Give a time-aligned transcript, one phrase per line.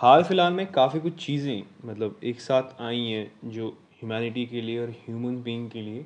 [0.00, 4.78] हाल फ़िलहाल में काफ़ी कुछ चीज़ें मतलब एक साथ आई हैं जो ह्यूमैनिटी के लिए
[4.80, 6.04] और ह्यूमन बीइंग के लिए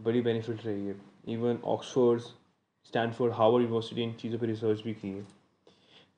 [0.00, 0.94] बड़ी बेनिफिट रही है।
[1.28, 5.24] Even Oxford Stanford Harvard university इन चीज़ों पर रिसर्च भी की है।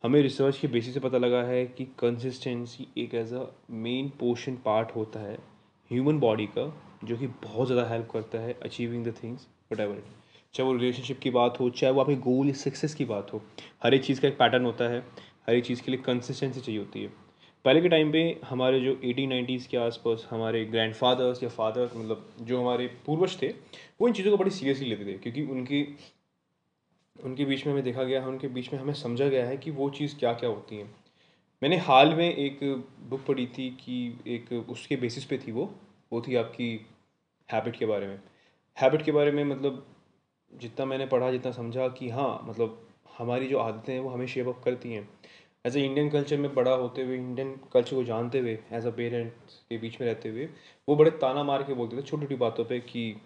[0.05, 4.57] हमें रिसर्च के बेसिस से पता लगा है कि कंसिस्टेंसी एक as a main portion
[4.65, 5.39] part होता है
[5.91, 6.73] ह्यूमन बॉडी का,
[7.05, 10.03] जो कि बहुत ज़्यादा हेल्प करता है achieving the things whatever
[10.55, 13.43] चाहे वो रिलेशनशिप की बात हो, चाहे वो आपके गोल सक्सेस की बात हो,
[13.83, 15.05] हर एक चीज़ का एक पैटर्न होता है।
[15.49, 17.09] हर एक चीज़ के लिए कंसिस्टेंसी चाहिए होती है।
[17.65, 21.97] पहले के टाइम पे हमारे जो एटीन नाइन्टीज़ के आसपास हमारे ग्रैंड फादर्स या फादर्स
[21.97, 23.49] मतलब जो हमारे पूर्वज थे,
[24.01, 25.97] वो इन चीज़ों को बड़ी सीरियसली लेते थे। क्योंकि उनकी,
[27.25, 29.71] उनके बीच में हमें देखा गया है उनके बीच में हमें समझा गया है कि
[29.71, 30.85] वो चीज़ क्या क्या होती है।
[31.63, 32.59] मैंने हाल में एक
[33.01, 35.75] बुक पढ़ी थी कि एक उसके बेसिस पे थी वो
[36.13, 36.87] वो थी आपकी
[37.53, 38.21] हैबिट के बारे में।
[38.81, 39.87] हैबिट के बारे में मतलब
[40.55, 42.88] जितना मैंने पढ़ा, जितना समझा कि हाँ मतलब
[43.19, 45.09] हमारी जो आदतें हैं, वो हमें शेप अप करती हैं।
[45.65, 48.91] एज ए इंडियन कल्चर में बड़ा होते हुए इंडियन कल्चर को जानते हुए एज अ
[48.97, 50.49] पेरेंट्स के बीच में रहते हुए,
[50.89, 53.21] वो बड़े ताना मार के बोलते थे छोटी छोटी बातों पर कि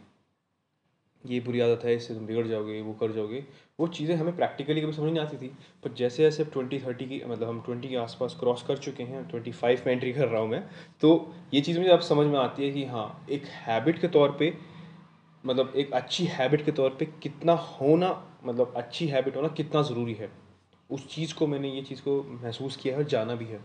[1.25, 3.45] ये बुरी आदत है, इससे तुम बिगड़ जाओगे, वो कर जाओगे।
[3.81, 5.48] वो चीज़ें हमें प्रैक्टिकली कभी समझ नहीं आती थी
[5.85, 9.25] पर जैसे जैसे ट्वेंटी थर्टी की मतलब हम ट्वेंटी के आसपास क्रॉस कर चुके हैं
[9.29, 10.63] ट्वेंटी फाइव में एंट्री कर रहा हूँ मैं
[11.03, 11.11] तो
[11.55, 14.59] ये चीज़ मुझे अब समझ में आती है कि हाँ एक हैबिट के तौर पर
[15.45, 18.11] मतलब एक अच्छी हैबिट के तौर पे कितना होना
[18.45, 20.31] मतलब अच्छी हैबिट होना कितना ज़रूरी है।
[20.91, 23.59] उस चीज़ को मैंने ये चीज़ को महसूस किया है और जाना भी है।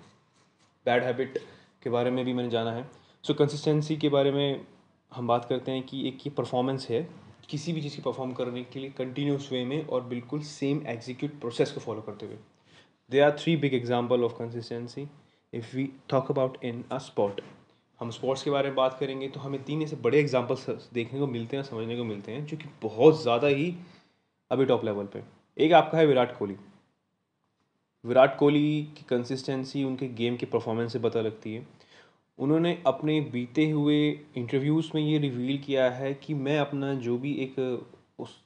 [0.85, 1.37] बैड हैबिट
[1.83, 4.65] के बारे में भी मैंने जाना है। सो so, कंसिस्टेंसी के बारे में
[5.11, 7.07] हम बात करते हैं कि एक ये परफॉर्मेंस है
[7.49, 11.39] किसी भी चीज़ की परफॉर्म करने के लिए कंटिन्यूस वे में और बिल्कुल सेम एग्जीक्यूट
[11.41, 12.37] प्रोसेस को फॉलो करते हुए।
[13.09, 15.07] They are three big example of consistency
[15.53, 17.41] if we talk about in a spot
[18.01, 21.27] हम स्पोर्ट्स के बारे में बात करेंगे तो हमें तीन ऐसे बड़े एग्जाम्पल्स देखने को
[21.27, 23.73] मिलते हैं, समझने को मिलते हैं, जो कि बहुत ज़्यादा ही
[24.51, 25.23] अभी टॉप लेवल पे।
[25.57, 26.55] एक आपका है विराट कोहली।
[28.03, 31.65] विराट कोहली की कंसिस्टेंसी उनके गेम की परफॉर्मेंस से पता लगती है।
[32.39, 33.97] उन्होंने अपने बीते हुए
[34.37, 37.55] इंटरव्यूज़ में ये रिवील किया है कि मैं अपना जो भी एक,
[38.19, 38.39] उस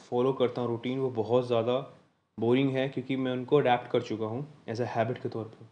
[0.00, 1.78] फॉलो करता हूँ रूटीन वो बहुत ज़्यादा
[2.38, 5.66] बोरिंग है, क्योंकि मैं उनको अडेप्ट कर चुका हूँ एज अ हैबिट के तौर पे।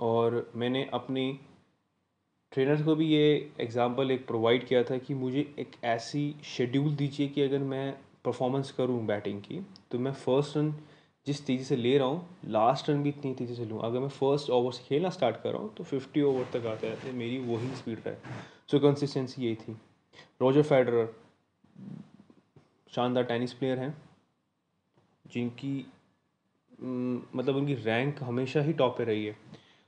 [0.00, 1.26] और मैंने अपनी
[2.54, 7.28] ट्रेनर्स को भी ये एग्ज़ाम्पल एक प्रोवाइड किया था कि मुझे एक ऐसी शेड्यूल दीजिए
[7.28, 7.92] कि अगर मैं
[8.24, 9.60] परफॉर्मेंस करूँ बैटिंग की
[9.90, 10.72] तो मैं फ़र्स्ट रन
[11.26, 14.08] जिस तेज़ी से ले रहा हूँ लास्ट रन भी इतनी तेज़ी से लूँ। अगर मैं
[14.10, 17.38] फ़र्स्ट ओवर से खेलना स्टार्ट कर रहा हूँ तो फिफ्टी ओवर तक आते रहते मेरी
[17.46, 18.14] वही स्पीड रहे।
[18.70, 19.76] सो कंसिस्टेंसी यही थी।
[20.40, 21.12] रोजर फेडरर
[22.92, 23.96] शानदार टेनिस प्लेयर हैं,
[25.24, 25.74] जिनकी
[26.80, 29.36] मतलब उनकी रैंक हमेशा ही टॉप पे रही है।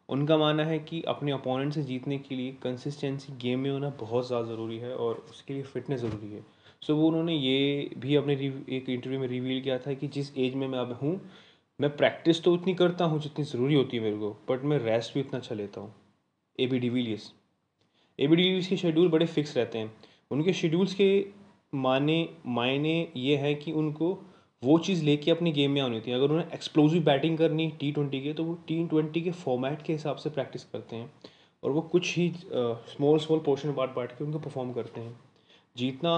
[0.08, 4.26] उनका मानना है कि अपने अपोनेंट से जीतने के लिए कंसिस्टेंसी गेम में होना बहुत
[4.26, 8.14] ज़्यादा ज़रूरी है और उसके लिए फ़िटनेस ज़रूरी है। सो so, वो उन्होंने ये भी
[8.16, 8.34] अपने
[8.76, 11.20] एक इंटरव्यू में रिवील किया था कि जिस एज में मैं अब हूँ
[11.80, 15.14] मैं प्रैक्टिस तो उतनी करता हूँ जितनी ज़रूरी होती है मेरे को बट मैं रेस्ट
[15.14, 15.92] भी उतना अच्छा लेता हूँ।
[16.58, 17.32] A B de Villiers
[18.18, 19.92] A B de Villiers के शेड्यूल बड़े फिक्स रहते हैं।
[20.30, 21.26] उनके शेड्यूल्स के
[21.74, 24.12] माने मायने ये है कि उनको
[24.62, 27.90] वो चीज़ लेके अपनी गेम में आनी होती है। अगर उन्हें एक्सप्लोजिव बैटिंग करनी टी
[27.92, 31.10] ट्वेंटी की तो वो टी ट्वेंटी के फॉर्मेट के हिसाब से प्रैक्टिस करते हैं।
[31.62, 35.18] और वो कुछ ही स्मॉल स्मॉल पोर्शन बांट बांट के उनको परफॉर्म करते हैं।
[35.76, 36.16] जीतना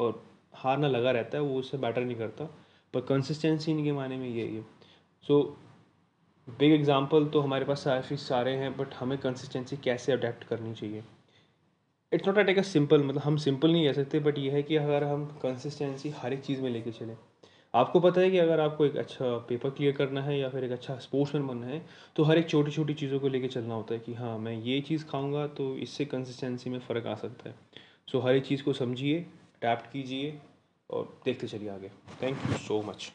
[0.00, 0.22] और
[0.54, 2.44] हारना लगा रहता है, वो उससे बैटर नहीं करता।
[2.94, 4.62] पर कंसिस्टेंसी इनके माने में यही है।
[5.24, 5.42] सो
[6.48, 11.02] बिग एग्ज़ाम्पल तो हमारे पास काफ़ी सारे हैं बट हमें कंसिस्टेंसी कैसे अडेप्ट करनी चाहिए?
[12.12, 14.76] It's not take a simple मतलब हम सिंपल नहीं कह सकते बट ये है कि
[14.76, 17.16] अगर हम कंसिस्टेंसी हर एक चीज़ में लेके चलें
[17.78, 20.72] आपको पता है कि अगर आपको एक अच्छा पेपर क्लियर करना है या फिर एक
[20.72, 21.80] अच्छा स्पोर्ट्समैन बनना है
[22.16, 24.80] तो हर एक छोटी छोटी चीज़ों को लेकर चलना होता है कि हाँ मैं ये
[24.80, 27.54] चीज़ खाऊँगा तो इससे कंसिस्टेंसी में फ़र्क आ सकता है।
[28.12, 30.38] सो हर एक चीज़ को समझिए अडेप्ट कीजिए
[30.90, 31.90] और देखते चलिए आगे।
[32.22, 33.12] Thank you so much